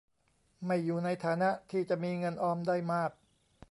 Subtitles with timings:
[0.65, 3.11] ไม่อยู่ในฐานะที่จะมีเงินออมได้มาก